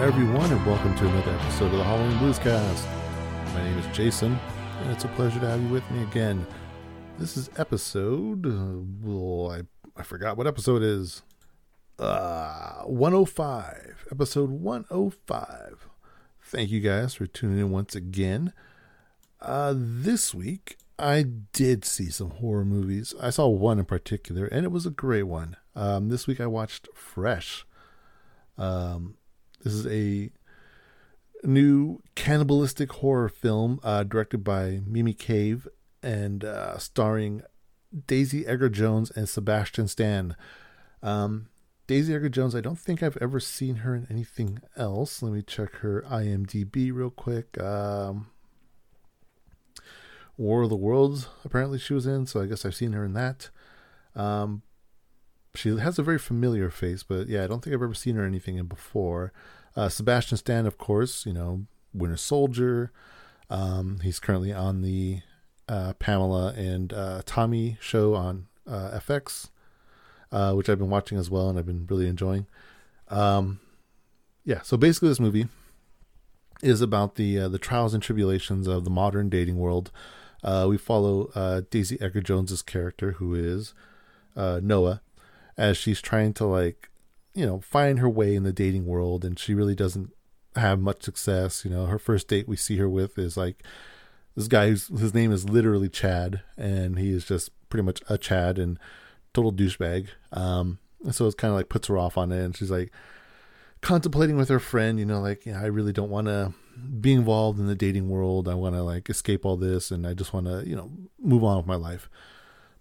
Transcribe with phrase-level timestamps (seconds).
[0.00, 2.84] Everyone, and welcome to another episode of the Halloween Bluescast.
[3.54, 4.36] My name is Jason,
[4.80, 6.44] and it's a pleasure to have you with me again.
[7.16, 8.44] This is episode.
[8.44, 9.62] Uh, I,
[9.96, 11.22] I forgot what episode it is.
[11.96, 14.06] Uh, 105.
[14.10, 15.88] Episode 105.
[16.42, 18.52] Thank you guys for tuning in once again.
[19.40, 21.22] Uh, this week, I
[21.52, 23.14] did see some horror movies.
[23.20, 25.56] I saw one in particular, and it was a great one.
[25.76, 27.64] Um, this week, I watched Fresh.
[28.58, 29.14] Um,
[29.64, 30.30] this is a
[31.42, 35.66] new cannibalistic horror film uh, directed by Mimi Cave
[36.02, 37.42] and uh, starring
[38.06, 40.36] Daisy Edgar Jones and Sebastian Stan.
[41.02, 41.48] Um,
[41.86, 45.22] Daisy Edgar Jones, I don't think I've ever seen her in anything else.
[45.22, 47.60] Let me check her IMDb real quick.
[47.60, 48.28] Um,
[50.36, 53.14] War of the Worlds, apparently she was in, so I guess I've seen her in
[53.14, 53.50] that.
[54.14, 54.62] Um,
[55.54, 58.24] she has a very familiar face, but yeah, I don't think I've ever seen her
[58.24, 59.32] anything in before.
[59.76, 62.92] Uh, Sebastian Stan, of course, you know, Winter Soldier.
[63.50, 65.20] Um, he's currently on the
[65.68, 69.50] uh, Pamela and uh, Tommy show on uh, FX,
[70.32, 72.46] uh, which I've been watching as well, and I've been really enjoying.
[73.08, 73.60] Um,
[74.44, 75.46] yeah, so basically, this movie
[76.62, 79.90] is about the uh, the trials and tribulations of the modern dating world.
[80.42, 83.72] we follow Daisy Edgar Jones's character, who is
[84.36, 85.00] Noa,
[85.56, 86.88] as she's trying to like
[87.34, 90.10] you know find her way in the dating world and she really doesn't
[90.56, 91.64] have much success.
[91.64, 93.62] You know her first date we see her with is like
[94.36, 98.18] this guy who's his name is literally chad and he is just pretty much a
[98.18, 98.78] chad and
[99.32, 100.08] total douchebag.
[100.32, 102.90] Um and so it's kind of like puts her off on it and she's like
[103.82, 106.54] contemplating with her friend you know like yeah i really don't want to
[107.00, 108.48] be involved in the dating world.
[108.48, 111.44] I want to like escape all this and i just want to you know move
[111.44, 112.08] on with my life.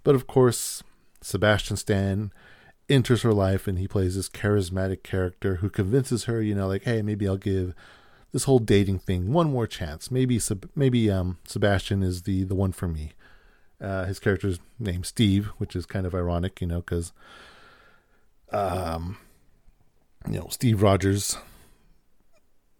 [0.03, 0.83] But of course
[1.21, 2.33] sebastian stan
[2.89, 6.83] enters her life and he plays this charismatic character who convinces her, you know, like,
[6.83, 7.73] hey, maybe I'll give
[8.31, 10.11] this whole dating thing one more chance.
[10.11, 10.39] Maybe
[10.75, 13.13] maybe um, Sebastian is the the one for me.
[13.79, 17.13] Uh, his character's named Steve, which is kind of ironic, you know, because
[18.51, 19.17] um,
[20.27, 21.37] you know Steve Rogers,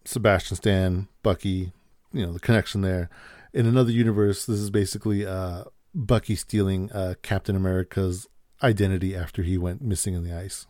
[0.04, 1.72] Sebastian Stan, Bucky,
[2.12, 3.08] you know the connection there.
[3.52, 8.26] In another universe, this is basically uh, Bucky stealing uh, Captain America's
[8.62, 10.66] identity after he went missing in the ice.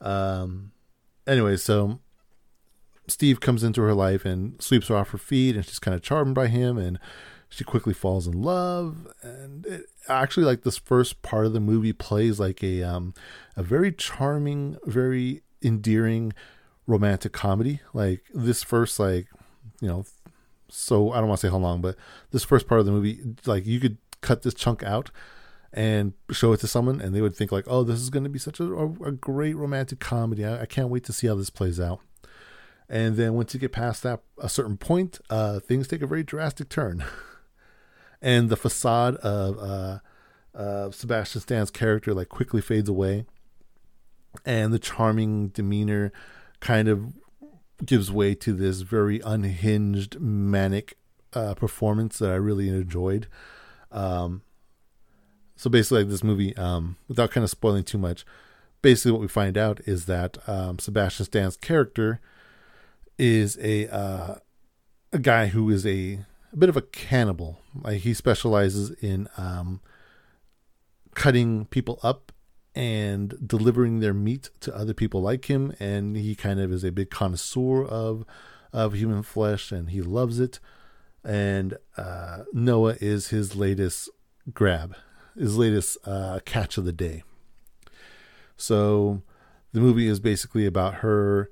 [0.00, 0.72] Um,
[1.26, 2.00] anyway, so
[3.08, 6.02] Steve comes into her life and sweeps her off her feet, and she's kind of
[6.02, 6.98] charmed by him, and
[7.48, 9.08] she quickly falls in love.
[9.22, 13.14] And it, actually, like this first part of the movie plays like a um,
[13.56, 16.32] a very charming, very endearing
[16.86, 17.80] romantic comedy.
[17.92, 19.28] Like this first, like
[19.80, 20.04] you know,
[20.68, 21.96] so I don't want to say how long, but
[22.30, 25.10] this first part of the movie, like you could cut this chunk out
[25.74, 28.30] and show it to someone and they would think like oh this is going to
[28.30, 30.44] be such a, a, great romantic comedy.
[30.44, 32.00] I, I, can't wait to see how this plays out.
[32.88, 36.22] And then once you get past that a certain point uh, things take a very
[36.22, 37.04] drastic turn.
[38.22, 39.98] And the facade of uh,
[40.58, 43.26] uh, sebastian stan's character like quickly fades away.
[44.46, 46.10] And the charming demeanor
[46.60, 47.12] kind of
[47.84, 50.96] gives way to this very unhinged manic
[51.34, 53.28] uh, performance that i really enjoyed.
[53.92, 54.40] Um,
[55.56, 58.24] so basically, like this movie, um, without kind of spoiling too much,
[58.82, 62.20] basically what we find out is that um, Sebastian Stan's character
[63.18, 64.36] is a uh,
[65.12, 67.60] a guy who is a, a, bit of a cannibal.
[67.82, 69.80] Like he specializes in um,
[71.14, 72.32] cutting people up
[72.74, 76.90] and delivering their meat to other people like him, and he kind of is a
[76.90, 78.24] big connoisseur of
[78.72, 80.58] of human flesh, and he loves it.
[81.24, 84.10] And uh, Noa is his latest
[84.52, 84.94] grab
[85.36, 87.22] his latest uh, catch of the day.
[88.56, 89.22] So
[89.72, 91.50] the movie is basically about her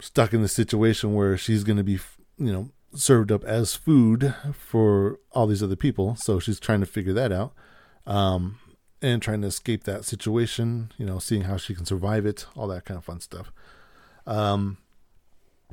[0.00, 1.98] stuck in the situation where she's going to be,
[2.38, 6.16] you know, served up as food for all these other people.
[6.16, 7.52] So she's trying to figure that out
[8.06, 8.58] um,
[9.02, 12.68] and trying to escape that situation, you know, seeing how she can survive it, all
[12.68, 13.52] that kind of fun stuff.
[14.26, 14.78] Um,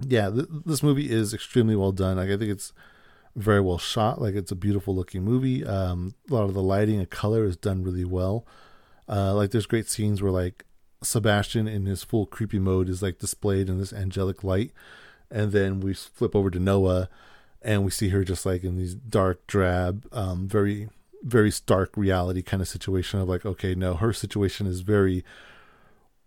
[0.02, 2.18] yeah, th- this movie is extremely well done.
[2.18, 2.74] Like, I think it's
[3.36, 4.22] very well shot.
[4.22, 5.66] Like it's a beautiful looking movie.
[5.66, 8.46] Um, a lot of the lighting and color is done really well.
[9.08, 10.66] Uh, like there's great scenes where like
[11.04, 14.72] Sebastian in his full creepy mode is like displayed in this angelic light,
[15.30, 17.10] and then we flip over to Noa,
[17.62, 20.90] and we see her just like in these dark, drab, um, very
[21.26, 25.26] very stark reality kind of situation of like okay no her situation is very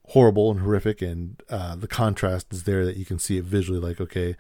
[0.08, 3.78] horrible and horrific and uh, the contrast is there that you can see it visually
[3.78, 4.36] like okay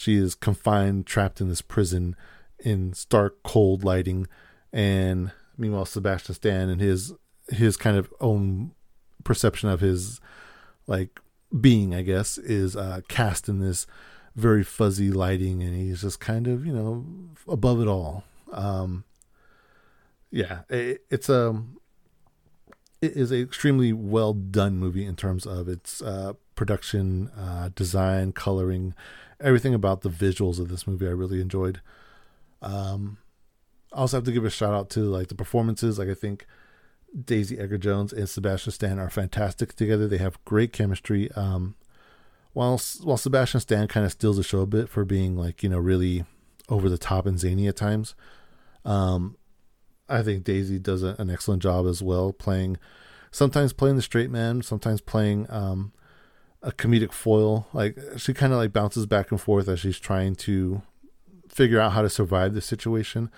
[0.00, 2.16] she is confined, trapped in this prison
[2.58, 4.26] in stark, cold lighting.
[4.72, 7.12] And meanwhile, Sebastian Stan and his
[7.50, 8.70] his kind of own
[9.24, 10.18] perception of his
[10.86, 11.20] like
[11.60, 13.86] being, I guess, is uh, cast in this
[14.34, 17.04] very fuzzy lighting, and he's just kind of you know
[17.46, 18.24] above it all.
[18.52, 19.04] Um,
[20.30, 21.76] yeah, it, it's a um,
[23.02, 28.32] it is an extremely well done movie in terms of its uh, production, uh, design,
[28.32, 28.94] coloring,
[29.40, 31.06] everything about the visuals of this movie.
[31.06, 31.80] I really enjoyed.
[32.62, 33.18] Um,
[33.92, 35.98] I also have to give a shout out to like the performances.
[35.98, 36.46] Like I think
[37.24, 40.06] Daisy Edgar Jones and Sebastian Stan are fantastic together.
[40.06, 41.30] They have great chemistry.
[41.32, 41.74] Um,
[42.52, 45.68] while while Sebastian Stan kind of steals the show a bit for being like you
[45.68, 46.24] know really
[46.68, 48.14] over the top and zany at times,
[48.84, 49.36] um,
[50.08, 52.78] I think Daisy does a, an excellent job as well, playing
[53.30, 55.92] sometimes playing the straight man, sometimes playing um,
[56.62, 57.66] a comedic foil.
[57.72, 60.82] Like she kind of like bounces back and forth as she's trying to
[61.48, 63.30] figure out how to survive the situation.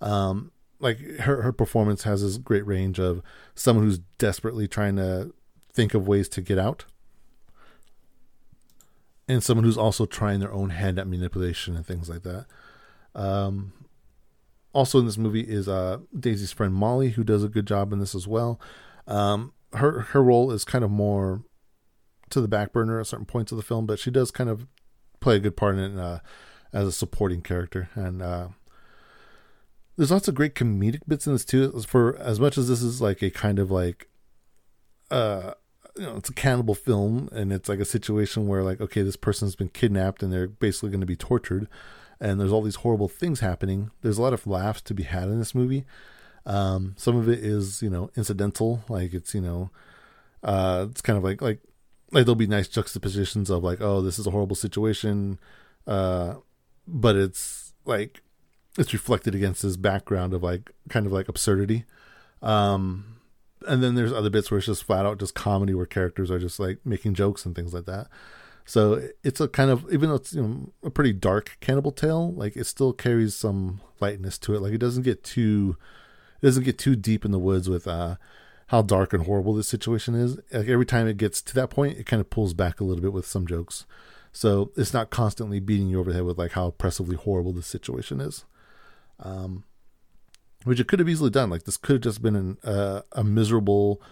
[0.00, 3.22] Um, like her her performance has this great range of
[3.54, 5.34] someone who's desperately trying to
[5.72, 6.84] think of ways to get out
[9.28, 12.46] and someone who's also trying their own hand at manipulation and things like that.
[13.14, 13.72] Um,
[14.72, 17.98] also in this movie is uh, Daisy's friend Molly, who does a good job in
[17.98, 18.60] this as well.
[19.06, 21.42] Um, her her role is kind of more
[22.30, 24.66] to the back burner at certain points of the film, but she does kind of
[25.20, 26.20] play a good part in it uh,
[26.72, 27.88] as a supporting character.
[27.94, 28.48] And uh,
[29.96, 31.70] there's lots of great comedic bits in this too.
[31.86, 34.08] For as much as this is like a kind of like,
[35.10, 35.54] uh,
[35.96, 39.16] you know, it's a cannibal film, and it's like a situation where like, okay, this
[39.16, 41.68] person's been kidnapped and they're basically going to be tortured,
[42.20, 43.90] and there's all these horrible things happening.
[44.02, 45.84] There's a lot of laughs to be had in this movie.
[46.46, 49.70] Um, some of it is you know incidental, like it's you know,
[50.44, 51.60] uh, it's kind of like like
[52.10, 55.38] like there'll be nice juxtapositions of like, oh, this is a horrible situation,
[55.86, 56.34] uh,
[56.86, 58.22] but it's like
[58.78, 61.84] it's reflected against this background of like kind of like absurdity.
[62.42, 63.18] Um,
[63.66, 66.38] and then there's other bits where it's just flat out just comedy where characters are
[66.38, 68.08] just like making jokes and things like that.
[68.64, 72.32] So it's a kind of even though it's you know a pretty dark cannibal tale,
[72.34, 74.60] like it still carries some lightness to it.
[74.60, 75.76] Like it doesn't get too
[76.40, 78.16] it doesn't get too deep in the woods with uh
[78.68, 80.36] how dark and horrible this situation is.
[80.52, 83.02] Like every time it gets to that point, it kind of pulls back a little
[83.02, 83.86] bit with some jokes.
[84.32, 87.62] So it's not constantly beating you over the head with like how oppressively horrible the
[87.62, 88.44] situation is
[89.20, 89.64] um,
[90.64, 91.50] which it could have easily done.
[91.50, 94.02] Like this could have just been an, uh, a miserable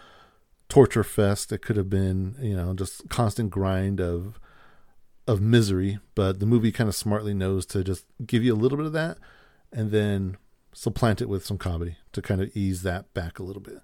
[0.69, 1.53] torture fest.
[1.53, 4.39] It could have been, you know, just constant grind of
[5.27, 5.99] of misery.
[6.15, 8.93] But the movie kind of smartly knows to just give you a little bit of
[8.93, 9.19] that,
[9.73, 10.37] and then
[10.73, 13.81] supplant it with some comedy to kind of ease that back a little bit.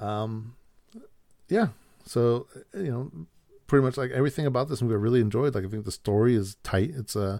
[0.00, 0.56] Um,
[1.48, 1.68] yeah.
[2.04, 3.10] So you know,
[3.66, 5.54] pretty much like everything about this movie I really enjoyed.
[5.54, 6.90] Like I think the story is tight.
[6.94, 7.38] It's a uh,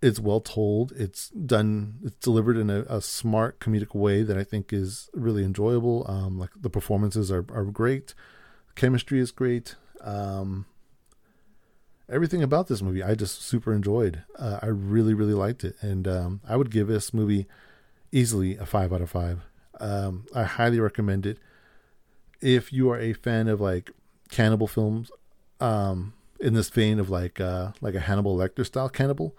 [0.00, 0.92] it's well told.
[0.92, 1.98] It's done.
[2.04, 6.06] It's delivered in a, a, smart comedic way that I think is really enjoyable.
[6.08, 8.14] Um, like the performances are are great,
[8.74, 9.74] chemistry is great.
[10.00, 10.66] Um,
[12.08, 14.22] everything about this movie I just super enjoyed.
[14.38, 17.46] Uh, I really really liked it, and um, I would give this movie
[18.12, 19.40] easily a five out of five.
[19.80, 21.38] Um, I highly recommend it
[22.40, 23.90] if you are a fan of like
[24.30, 25.10] cannibal films.
[25.60, 29.36] Um, in this vein of like uh, like a Hannibal Lecter style cannibal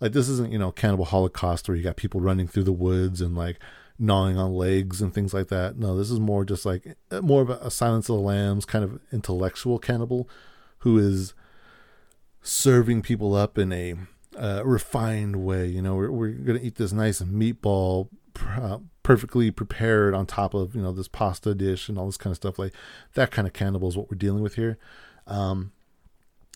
[0.00, 3.20] like this isn't, you know, Cannibal Holocaust where you got people running through the woods
[3.20, 3.58] and like
[3.98, 5.76] gnawing on legs and things like that.
[5.76, 8.98] No, this is more just like more of a, Silence of the Lambs kind of
[9.12, 10.28] intellectual cannibal
[10.78, 11.34] who is
[12.42, 13.94] serving people up in a
[14.38, 15.66] uh, refined way.
[15.66, 18.08] You know, we're, we're going to eat this nice meatball,
[18.40, 18.78] uh,
[19.10, 22.36] perfectly prepared on top of, you know, this pasta dish and all this kind of
[22.36, 22.60] stuff.
[22.60, 22.72] Like
[23.14, 24.78] that kind of cannibal is what we're dealing with here.
[25.26, 25.72] Um,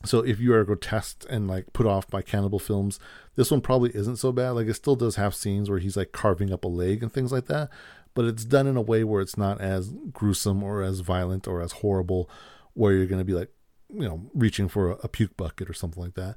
[0.05, 3.01] so if you are grotesque and like put off by cannibal films,
[3.35, 4.51] this one probably isn't so bad.
[4.51, 7.33] Like it still does have scenes where he's like carving up a leg and things
[7.33, 7.71] like that,
[8.15, 11.61] but it's done in a way where it's not as gruesome or as violent or
[11.61, 12.31] as horrible,
[12.75, 13.51] where you're going to be like,
[13.93, 16.37] you know, reaching for a, a, puke bucket or something like that.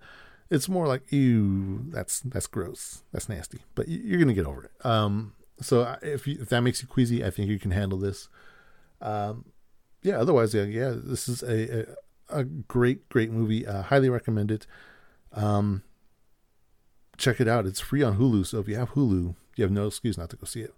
[0.49, 4.63] It's more like, ew, that's that's gross, that's nasty, but you're going to get over
[4.63, 4.83] it.
[4.83, 8.29] Um, so if you, if that makes you queasy, I think you can handle this.
[9.01, 9.45] Um,
[10.01, 10.19] yeah.
[10.19, 11.85] Otherwise, yeah, yeah, this is a, a
[12.29, 13.65] a great, great movie.
[13.65, 14.67] Uh, highly recommend it.
[15.33, 15.83] Um,
[17.17, 17.65] check it out.
[17.65, 18.45] It's free on Hulu.
[18.45, 20.73] So if you have Hulu, you have no excuse not to go see it.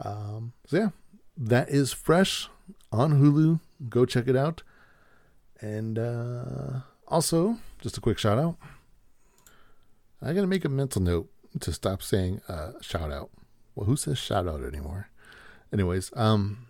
[0.00, 0.88] Um, so yeah,
[1.36, 2.48] that is fresh
[2.92, 3.60] on Hulu.
[3.88, 4.62] Go check it out.
[5.60, 8.56] And uh, also, just a quick shout out.
[10.20, 13.30] I gotta make a mental note to stop saying uh, shout out.
[13.76, 15.10] Well, who says shout out anymore?
[15.72, 16.66] Anyways, um,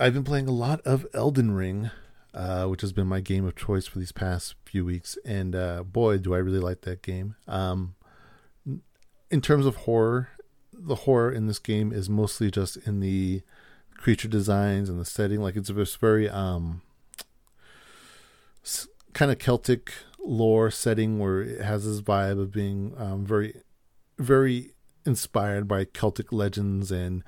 [0.00, 1.90] I've been playing a lot of Elden Ring
[2.34, 5.16] uh, which has been my game of choice for these past few weeks.
[5.24, 7.36] And uh, boy, do I really like that game.
[7.46, 7.94] Um,
[9.30, 10.30] in terms of horror,
[10.72, 13.42] the horror in this game is mostly just in the
[13.96, 15.40] creature designs and the setting.
[15.40, 16.82] Like it's, it's very um,
[19.12, 23.60] kind of Celtic lore setting where it has this vibe of being um, very,
[24.18, 24.72] very
[25.06, 27.22] inspired by Celtic legends and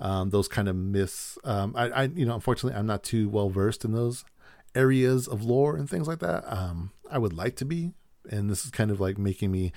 [0.00, 1.38] um, those kind of myths.
[1.44, 4.24] Um, I, I, you know, unfortunately, I'm not too well versed in those
[4.74, 6.44] areas of lore and things like that.
[6.46, 7.92] Um, I would like to be,
[8.30, 9.72] and this is kind of like making me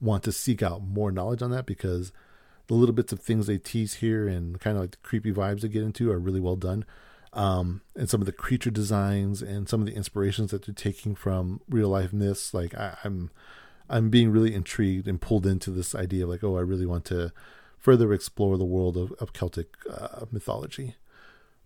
[0.00, 2.12] want to seek out more knowledge on that because
[2.66, 5.60] the little bits of things they tease here and kind of like the creepy vibes
[5.60, 6.84] they get into are really well done.
[7.34, 11.14] Um, and some of the creature designs and some of the inspirations that they're taking
[11.14, 13.30] from real life myths, like I, I'm,
[13.92, 17.04] I'm being really intrigued and pulled into this idea of like, oh, I really want
[17.06, 17.32] to
[17.78, 20.96] further explore the world of, of Celtic uh, mythology.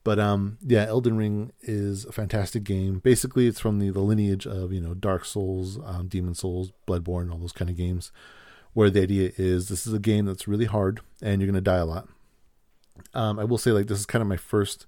[0.03, 3.01] But um, yeah, Elden Ring is a fantastic game.
[3.01, 7.31] Basically, it's from the, the lineage of you know Dark Souls, um, Demon Souls, Bloodborne,
[7.31, 8.13] all those kind of games,
[8.73, 11.79] where the idea is this is a game that's really hard and you're gonna die
[11.79, 12.09] a lot.
[13.15, 14.87] Um, I will say like this is kind of my first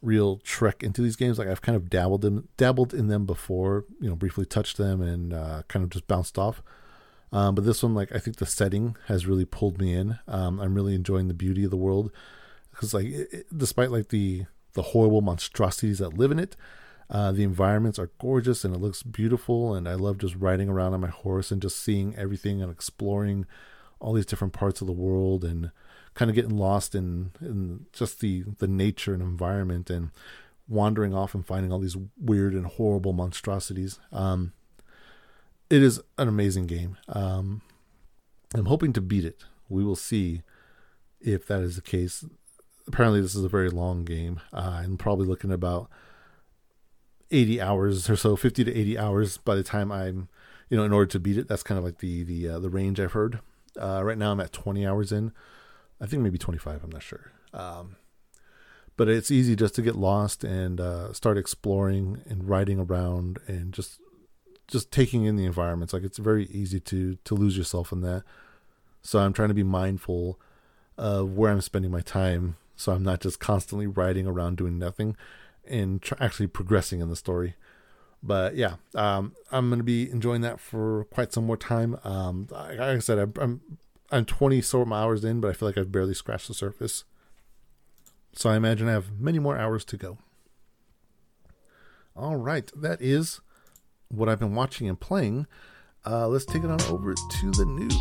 [0.00, 1.38] real trek into these games.
[1.38, 5.00] Like I've kind of dabbled in dabbled in them before, you know, briefly touched them
[5.00, 6.62] and uh, kind of just bounced off.
[7.32, 10.18] Um, but this one, like I think the setting has really pulled me in.
[10.26, 12.10] Um, I'm really enjoying the beauty of the world
[12.70, 16.56] because, like, it, it, despite like the the horrible monstrosities that live in it,
[17.10, 19.74] uh, the environments are gorgeous and it looks beautiful.
[19.74, 23.46] And I love just riding around on my horse and just seeing everything and exploring
[24.00, 25.72] all these different parts of the world and
[26.18, 30.10] kind of getting lost in in just the the nature and environment and
[30.68, 34.00] wandering off and finding all these weird and horrible monstrosities.
[34.10, 34.52] Um,
[35.70, 36.98] it is an amazing game.
[37.08, 37.62] Um,
[38.52, 39.44] I'm hoping to beat it.
[39.68, 40.42] We will see
[41.20, 42.24] if that is the case.
[42.88, 44.40] Apparently, this is a very long game.
[44.52, 45.88] Uh, I'm probably looking at about
[47.30, 50.28] 80 hours or so, 50 to 80 hours by the time I'm,
[50.68, 51.46] you know, in order to beat it.
[51.46, 53.38] That's kind of like the the uh, the range I've heard.
[53.80, 55.32] Uh, right now, I'm at 20 hours in.
[56.00, 56.84] I think maybe 25.
[56.84, 57.32] I'm not sure.
[57.52, 57.96] Um,
[58.96, 63.72] but it's easy just to get lost and uh, start exploring and riding around and
[63.72, 64.00] just
[64.66, 65.92] just taking in the environments.
[65.92, 68.24] Like it's very easy to to lose yourself in that.
[69.00, 70.38] So I'm trying to be mindful
[70.98, 75.16] of where I'm spending my time, so I'm not just constantly riding around doing nothing,
[75.64, 77.54] and tr- actually progressing in the story.
[78.20, 81.98] But yeah, um, I'm gonna be enjoying that for quite some more time.
[82.02, 83.60] Um, like I said, I'm, I'm
[84.10, 87.04] I'm 20 some hours in, but I feel like I've barely scratched the surface.
[88.32, 90.18] So I imagine I have many more hours to go.
[92.16, 93.40] All right, that is
[94.08, 95.46] what I've been watching and playing,
[96.06, 97.94] uh, let's take it on over to the news.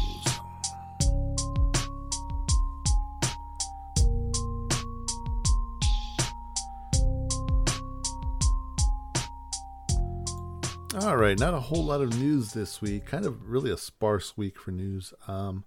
[11.04, 13.06] All right, not a whole lot of news this week.
[13.06, 15.14] Kind of really a sparse week for news.
[15.28, 15.64] Um,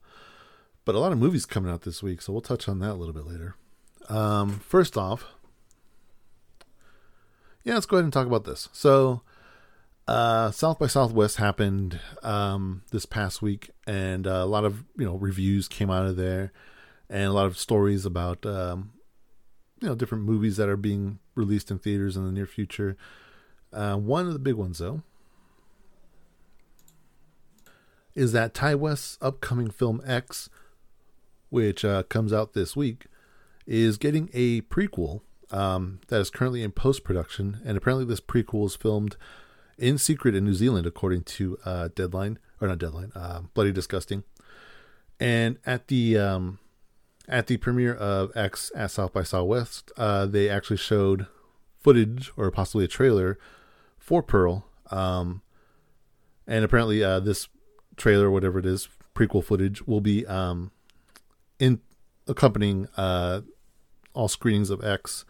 [0.90, 2.94] but a lot of movies coming out this week, so we'll touch on that a
[2.94, 3.54] little bit later.
[4.08, 5.24] Um, first off,
[7.62, 8.68] yeah, let's go ahead and talk about this.
[8.72, 9.22] So,
[10.08, 15.04] uh, South by Southwest happened um, this past week, and uh, a lot of you
[15.04, 16.50] know reviews came out of there,
[17.08, 18.90] and a lot of stories about um,
[19.80, 22.96] you know different movies that are being released in theaters in the near future.
[23.72, 25.04] Uh, one of the big ones, though,
[28.16, 30.50] is that Ti West's upcoming film X,
[31.50, 33.06] which uh, comes out this week,
[33.66, 38.66] is getting a prequel um, that is currently in post production, and apparently this prequel
[38.66, 39.16] is filmed
[39.78, 44.24] in secret in New Zealand, according to uh, Deadline or not Deadline, uh, Bloody Disgusting.
[45.18, 46.58] And at the um,
[47.28, 51.26] at the premiere of X at South by Southwest, uh, they actually showed
[51.78, 53.38] footage or possibly a trailer
[53.98, 54.66] for Pearl.
[54.90, 55.42] Um,
[56.46, 57.48] and apparently, uh, this
[57.96, 60.72] trailer, whatever it is, prequel footage, will be um,
[61.60, 61.80] in
[62.26, 63.42] accompanying uh,
[64.14, 65.24] all screenings of X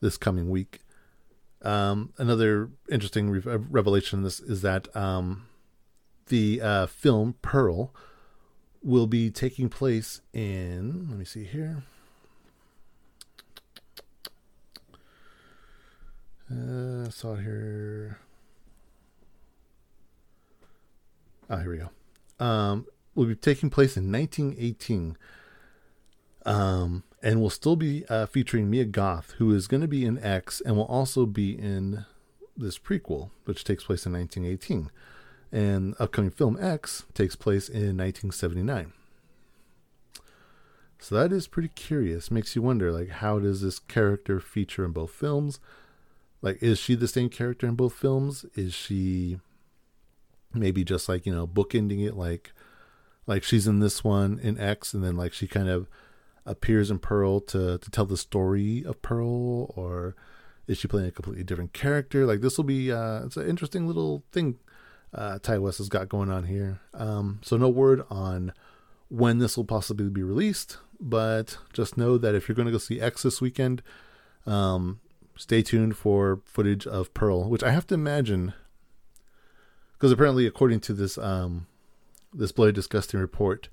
[0.00, 0.80] this coming week.
[1.62, 5.46] Um, another interesting re- revelation in this is that um,
[6.26, 7.94] the uh, film Pearl
[8.82, 11.06] will be taking place in.
[11.08, 11.84] Let me see here.
[16.50, 18.18] Uh, saw it here.
[21.48, 22.44] Oh, here we go.
[22.44, 25.16] Um, will be taking place in 1918.
[26.44, 30.18] Um, and we'll still be uh, featuring Mia Goth, who is going to be in
[30.18, 32.04] X and will also be in
[32.56, 34.90] this prequel, which takes place in 1918.
[35.50, 38.92] And upcoming film X takes place in 1979.
[40.98, 42.30] So that is pretty curious.
[42.30, 45.60] Makes you wonder, like, how does this character feature in both films?
[46.42, 48.44] Like, is she the same character in both films?
[48.54, 49.38] Is she
[50.52, 52.52] maybe just like you know bookending it, like,
[53.26, 55.88] like she's in this one in X, and then like she kind of
[56.46, 60.14] appears in Pearl to to tell the story of Pearl, or
[60.66, 62.24] Is she playing a completely different character?
[62.26, 64.58] Like this will be uh, it's an interesting little thing
[65.14, 66.80] uh, Ti West has got going on here.
[66.94, 68.52] Um, so no word on
[69.08, 72.78] when this will possibly be released, but just know that if you're going to go
[72.78, 73.82] see X this weekend,
[74.46, 75.00] um,
[75.36, 78.54] stay tuned for footage of Pearl, which I have to imagine,
[79.92, 81.66] because apparently, according to this um,
[82.32, 83.68] this Bloody Disgusting report,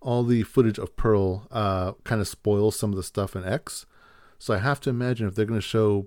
[0.00, 3.86] all the footage of Pearl uh, kind of spoils some of the stuff in X.
[4.38, 6.06] So I have to imagine if they're going to show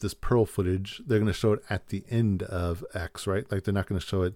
[0.00, 3.50] this Pearl footage, they're going to show it at the end of X, right?
[3.50, 4.34] Like they're not going to show it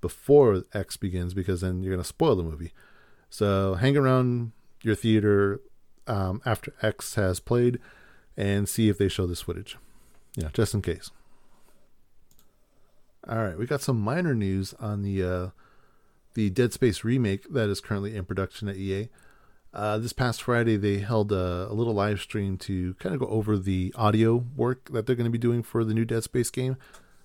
[0.00, 2.72] before X begins because then you're going to spoil the movie.
[3.30, 5.60] So hang around your theater
[6.06, 7.78] um, after X has played
[8.36, 9.76] and see if they show this footage.
[10.36, 11.10] Yeah, just in case.
[13.26, 15.48] All right, we got some minor news on the uh,
[16.34, 19.08] the Dead Space remake that is currently in production at EA.
[19.72, 23.26] Uh, this past Friday, they held a, a, little live stream to kind of go
[23.26, 26.48] over the audio work that they're going to be doing for the new Dead Space
[26.50, 26.76] game,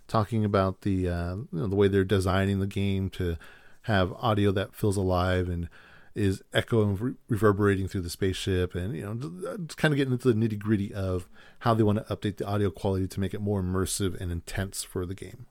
[0.08, 3.38] talking about the uh, you know, the way they're designing the game to
[3.84, 5.70] have audio that feels alive and
[6.16, 10.34] is echoing, re- reverberating through the spaceship, and you know, just kind of getting into
[10.34, 11.28] the nitty gritty of
[11.60, 14.84] how they want to update the audio quality to make it more immersive and intense
[14.84, 15.46] for the game.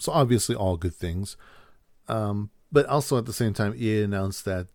[0.00, 1.36] So obviously, all good things.
[2.08, 4.68] Um, but also at the same time, EA announced that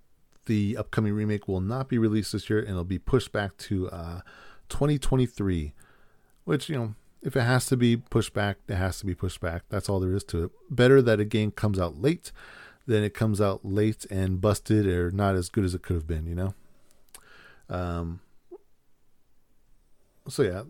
[0.46, 3.90] the upcoming remake will not be released this year and it'll be pushed back to
[3.90, 4.22] uh,
[4.70, 5.74] 2023.
[6.44, 9.40] Which, you know, if it has to be pushed back, it has to be pushed
[9.40, 9.64] back.
[9.70, 10.52] That's all there is to it.
[10.70, 12.32] Better that a game comes out late
[12.86, 16.08] than it comes out late and busted or not as good as it could have
[16.08, 16.54] been, you know?
[17.70, 18.20] Um,
[20.28, 20.64] so, yeah,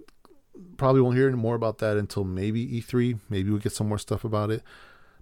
[0.77, 3.19] probably won't hear any more about that until maybe E3.
[3.29, 4.61] Maybe we get some more stuff about it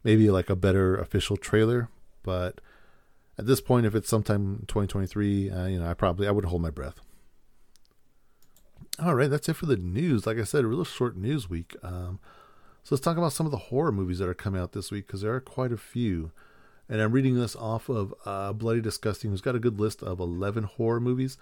[0.03, 1.89] maybe like a better official trailer.
[2.23, 2.61] But
[3.37, 6.61] at this point, if it's sometime 2023, uh, you know, I probably I would hold
[6.61, 6.99] my breath.
[8.99, 10.25] All right, that's it for the news.
[10.27, 11.75] Like I said, a real short news week.
[11.81, 12.19] Um,
[12.83, 15.07] so let's talk about some of the horror movies that are coming out this week
[15.07, 16.31] because there are quite a few.
[16.89, 20.19] And I'm reading this off of uh, Bloody Disgusting, who's got a good list of
[20.19, 21.37] 11 horror movies.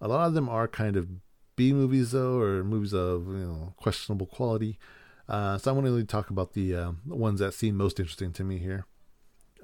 [0.00, 1.08] A lot of them are kind of
[1.56, 4.78] B movies, though, or movies of you know questionable quality.
[5.28, 8.32] Uh, so I want to really talk about the, uh, ones that seem most interesting
[8.32, 8.86] to me here.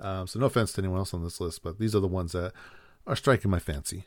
[0.00, 2.32] Uh, so no offense to anyone else on this list, but these are the ones
[2.32, 2.52] that
[3.06, 4.06] are striking my fancy.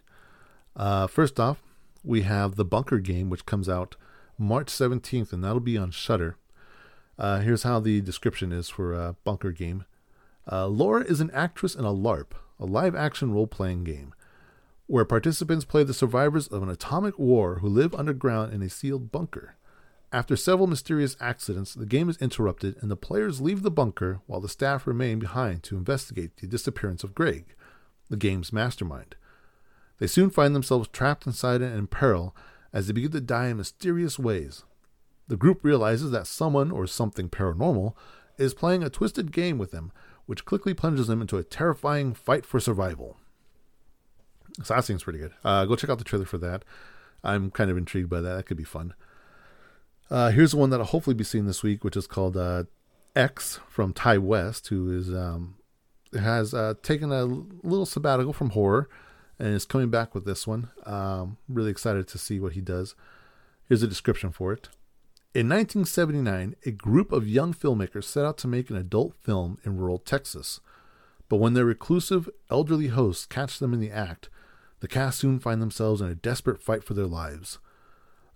[0.75, 1.61] Uh, first off,
[2.03, 3.95] we have the Bunker Game, which comes out
[4.37, 6.37] March 17th, and that'll be on Shudder.
[7.19, 9.85] Uh, here's how the description is for uh, Bunker Game.
[10.51, 14.13] Laura is an actress in a LARP, a live-action role-playing game,
[14.87, 19.11] where participants play the survivors of an atomic war who live underground in a sealed
[19.11, 19.55] bunker.
[20.13, 24.39] After several mysterious accidents, the game is interrupted and the players leave the bunker while
[24.39, 27.55] the staff remain behind to investigate the disappearance of Greg,
[28.11, 29.15] the game's mastermind.
[29.97, 32.35] They soon find themselves trapped inside and in peril
[32.71, 34.63] as they begin to die in mysterious ways.
[35.29, 37.95] The group realizes that someone or something paranormal
[38.37, 39.91] is playing a twisted game with them,
[40.27, 43.17] which quickly plunges them into a terrifying fight for survival.
[44.61, 45.33] So that seems pretty good.
[45.43, 46.63] Uh, go check out the trailer for that.
[47.23, 48.35] I'm kind of intrigued by that.
[48.35, 48.93] That could be fun.
[50.09, 52.65] Uh, here's one that I'll hopefully be seeing this week, which is called uh,
[53.15, 55.55] X from Ti West, who is um,
[56.17, 58.89] has uh, taken a little sabbatical from horror
[59.39, 60.69] and is coming back with this one.
[60.85, 62.95] Um, really excited to see what he does.
[63.67, 64.69] Here's a description for it.
[65.33, 69.77] In 1979, a group of young filmmakers set out to make an adult film in
[69.77, 70.59] rural Texas.
[71.27, 74.29] But when their reclusive, elderly hosts catch them in the act,
[74.81, 77.57] the cast soon find themselves in a desperate fight for their lives.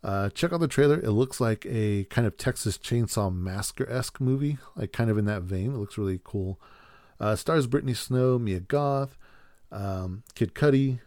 [0.04, 1.00] Uh, check out the trailer.
[1.00, 5.26] It looks like a kind of Texas Chainsaw Massacre esque movie, like kind of in
[5.26, 5.74] that vein.
[5.74, 6.60] It looks really cool.
[7.20, 9.18] Uh, stars Brittany Snow, Mia Goth,
[9.72, 11.00] um, Kid Cudi,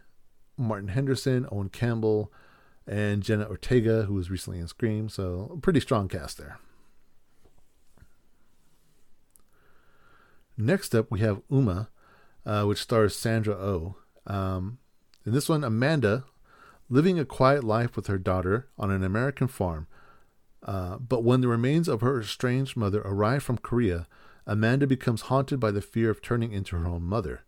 [0.57, 2.31] Martin Henderson, Owen Campbell,
[2.85, 5.07] and Jenna Ortega, who was recently in Scream.
[5.07, 6.59] So, pretty strong cast there.
[10.57, 11.87] Next up, we have Umma,
[12.45, 13.95] uh, which stars Sandra O.
[14.27, 14.33] Oh.
[14.33, 14.77] Um,
[15.25, 16.25] in this one, Amanda
[16.91, 19.87] living a quiet life with her daughter on an American farm.
[20.61, 24.07] Uh, but when the remains of her estranged mother arrive from Korea,
[24.45, 27.43] Amanda becomes haunted by the fear of turning into her own mother.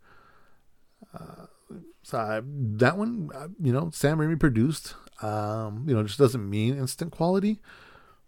[1.13, 1.47] Uh,
[2.01, 4.95] so I, that one, uh, you know, Sam Raimi produced.
[5.21, 7.59] Um, you know, just doesn't mean instant quality.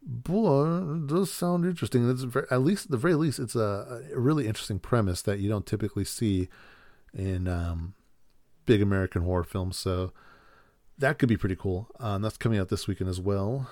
[0.02, 2.10] Boy, it does sound interesting.
[2.10, 5.40] It's very, at least, at the very least, it's a, a, really interesting premise that
[5.40, 6.48] you don't typically see
[7.14, 7.96] in um,
[8.66, 9.78] big American horror films.
[9.78, 10.14] So
[10.98, 11.88] that could be pretty cool.
[12.00, 13.70] Um, that's coming out this weekend as well.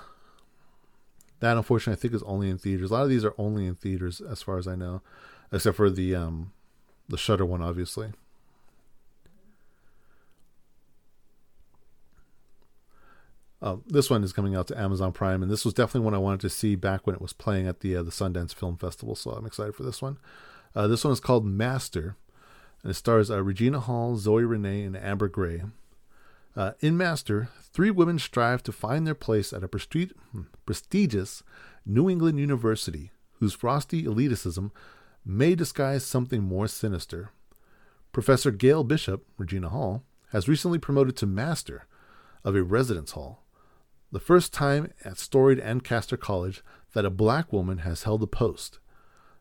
[1.40, 2.92] That unfortunately I think is only in theaters.
[2.92, 5.02] A lot of these are only in theaters as far as I know,
[5.52, 6.54] except for the um,
[7.08, 8.12] the Shudder one, obviously.
[13.62, 16.18] Uh, this one is coming out to Amazon Prime, and this was definitely one I
[16.18, 19.16] wanted to see back when it was playing at the uh, the Sundance Film Festival.
[19.16, 20.18] So I'm excited for this one.
[20.76, 22.18] Uh, this one is called Master,
[22.82, 25.62] and it stars uh, Regina Hall, Zoe Renee, and Amber Gray.
[26.56, 31.44] Uh, in Master, three women strive to find their place at a hmm, prestigious
[31.86, 34.72] New England university whose frosty elitism
[35.26, 37.32] may disguise something more sinister.
[38.12, 41.88] Professor Gail Bishop, Regina Hall, has recently promoted to Master
[42.44, 43.44] of a residence hall
[44.13, 46.63] the first time at storied Ancaster College
[46.94, 48.78] that a black woman has held the post.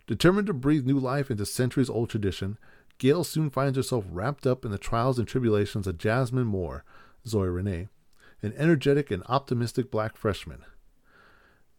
[0.06, 2.58] Determined to breathe new life into centuries old tradition,
[3.02, 6.84] Gail soon finds herself wrapped up in the trials and tribulations of Jasmine Moore,
[7.26, 7.88] Zoe Renee,
[8.42, 10.64] an energetic and optimistic black freshman.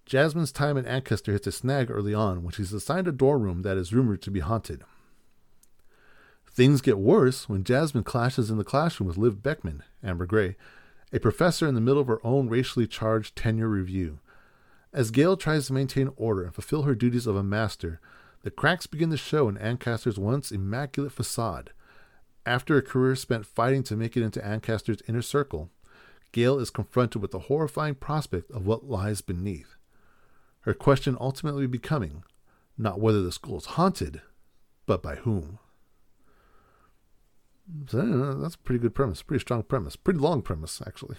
[0.05, 3.61] Jasmine's time in Ancaster hits a snag early on when she's assigned a dorm room
[3.61, 4.83] that is rumored to be haunted.
[6.45, 10.57] Things get worse when Jasmine clashes in the classroom with Liv Beckman, Amber Gray,
[11.13, 14.19] a professor in the middle of her own racially charged tenure review.
[14.91, 18.01] As Gail tries to maintain order and fulfill her duties of a master,
[18.43, 21.71] the cracks begin to show in Ancaster's once immaculate facade.
[22.45, 25.69] After a career spent fighting to make it into Ancaster's inner circle,
[26.33, 29.75] Gail is confronted with the horrifying prospect of what lies beneath.
[30.61, 32.23] Her question ultimately becoming
[32.77, 34.21] not whether the school is haunted,
[34.85, 35.59] but by whom.
[37.87, 41.15] So that's a pretty good premise, pretty strong premise, pretty long premise actually.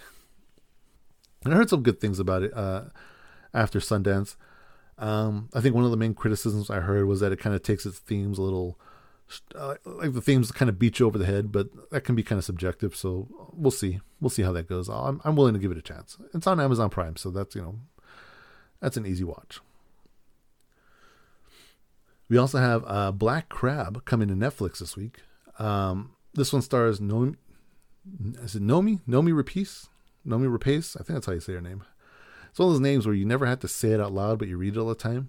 [1.43, 2.85] And I heard some good things about it uh,
[3.53, 4.35] after Sundance.
[4.97, 7.63] Um, I think one of the main criticisms I heard was that it kind of
[7.63, 8.79] takes its themes a little,
[9.53, 12.23] uh, like the themes kind of beat you over the head, but that can be
[12.23, 12.95] kind of subjective.
[12.95, 14.89] So we'll see, we'll see how that goes.
[14.89, 16.17] I'm, I'm willing to give it a chance.
[16.33, 17.79] It's on Amazon Prime, so that's you know,
[18.79, 19.59] that's an easy watch.
[22.29, 25.21] We also have uh, Black Crab coming to Netflix this week.
[25.59, 27.35] Um, this one stars Noomi.
[28.41, 29.01] Is it Noomi?
[29.07, 29.87] Noomi Rapace?
[30.25, 30.95] Noomi Rapace?
[30.95, 31.83] I think that's how you say her name.
[32.55, 34.47] It's one of those names where you never have to say it out loud, but
[34.47, 35.27] you read it all the time.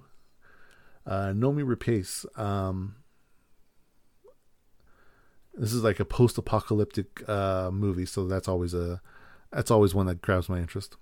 [1.05, 2.25] Uh, Noomi Rapace.
[2.39, 2.95] Um,
[5.53, 9.03] this is like a post-apocalyptic uh, movie, so that's always a
[9.51, 10.97] that's always one that grabs my interest.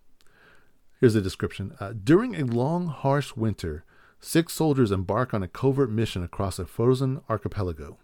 [0.98, 3.84] Here's a description: uh, During a long, harsh winter,
[4.18, 7.98] six soldiers embark on a covert mission across a frozen archipelago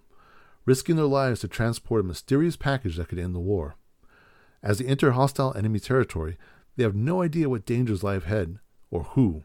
[0.66, 3.76] risking their lives to transport a mysterious package that could end the war.
[4.62, 6.36] As they enter hostile enemy territory,
[6.80, 8.58] they have no idea what dangers lie ahead
[8.90, 9.44] or who,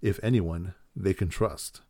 [0.00, 1.80] if anyone, they can trust.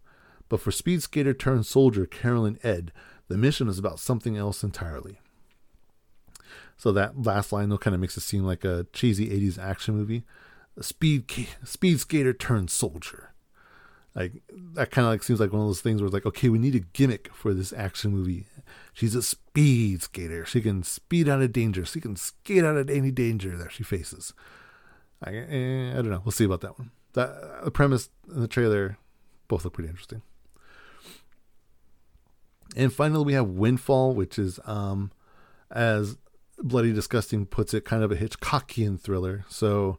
[0.48, 2.90] But for speed skater turned soldier Caroline Edh,
[3.28, 5.20] the mission is about something else entirely.
[6.78, 9.94] So that last line though kind of makes it seem like a cheesy 80s action
[9.94, 10.24] movie.
[10.78, 11.30] A speed
[11.64, 13.34] speed skater turned soldier.
[14.14, 16.48] Like that kind of like seems like one of those things where it's like, okay,
[16.48, 18.46] we need a gimmick for this action movie.
[18.94, 20.46] She's a speed skater.
[20.46, 21.84] She can speed out of danger.
[21.84, 24.32] She can skate out of any danger that she faces.
[25.22, 26.22] I, eh, I don't know.
[26.24, 26.90] We'll see about that one.
[27.14, 28.98] That the premise and the trailer
[29.48, 30.22] both look pretty interesting.
[32.74, 35.12] And finally, we have Windfall, which is, um,
[35.70, 36.16] as
[36.58, 39.44] Bloody Disgusting puts it, kind of a Hitchcockian thriller.
[39.48, 39.98] So,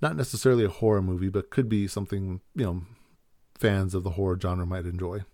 [0.00, 2.82] not necessarily a horror movie, but could be something you know
[3.58, 5.24] fans of the horror genre might enjoy.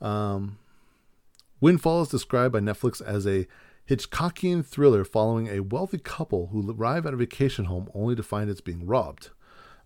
[0.00, 0.58] Um,
[1.60, 3.46] Windfall is described by Netflix as a
[3.90, 8.48] Hitchcockian thriller following a wealthy couple who arrive at a vacation home only to find
[8.48, 9.30] it's being robbed.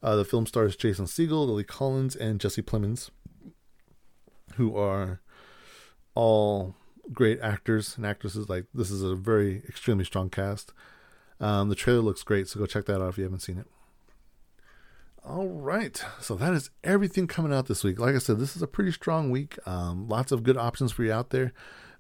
[0.03, 3.09] Uh, the film stars Jason Segel, Lily Collins, and Jesse Plemons,
[4.57, 5.23] who are
[6.15, 6.75] all
[7.15, 8.51] great actors and actresses.
[8.51, 10.75] Like this is a very extremely strong cast.
[11.41, 13.67] Um, the trailer looks great, so go check that out if you haven't seen it.
[15.25, 16.05] All right.
[16.21, 17.99] So that is everything coming out this week.
[17.99, 19.57] Like I said, this is a pretty strong week.
[19.67, 21.55] Um, lots of good options for you out there.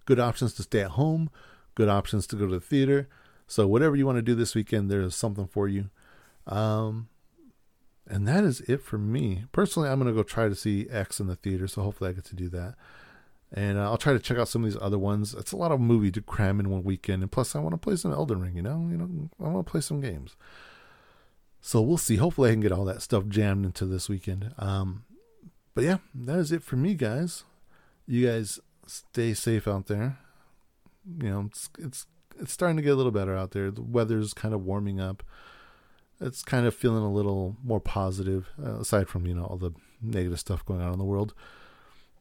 [0.04, 1.30] Good options to stay at home,
[1.74, 3.08] good options to go to the theater.
[3.46, 5.90] So, whatever you want to do this weekend, there's something for you.
[6.46, 7.08] Um,
[8.06, 9.44] and that is it for me.
[9.52, 11.66] Personally, I'm going to go try to see X in the theater.
[11.66, 12.74] So, hopefully, I get to do that.
[13.52, 15.34] And uh, I'll try to check out some of these other ones.
[15.34, 17.22] It's a lot of movie to cram in one weekend.
[17.22, 18.88] And plus, I want to play some Elden Ring, you know?
[18.90, 20.36] You know, I want to play some games.
[21.60, 22.16] So we'll see.
[22.16, 24.52] Hopefully, I can get all that stuff jammed into this weekend.
[24.58, 25.04] Um,
[25.74, 27.44] but yeah, that is it for me, guys.
[28.06, 30.18] You guys stay safe out there.
[31.06, 32.06] You know, it's it's
[32.40, 33.70] it's starting to get a little better out there.
[33.70, 35.22] The weather's kind of warming up.
[36.20, 39.72] It's kind of feeling a little more positive, uh, aside from you know all the
[40.00, 41.34] negative stuff going on in the world.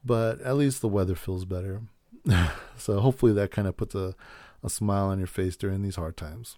[0.05, 1.81] But at least the weather feels better.
[2.77, 4.15] so hopefully that kind of puts a,
[4.63, 6.57] a smile on your face during these hard times.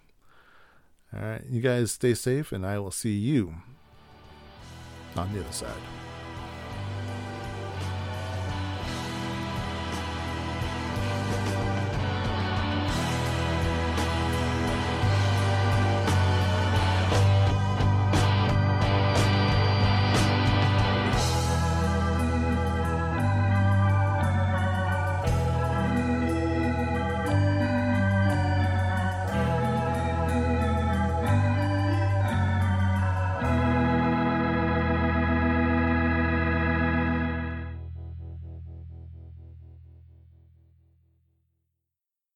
[1.14, 3.56] All right, you guys stay safe, and I will see you
[5.16, 6.15] on the other side.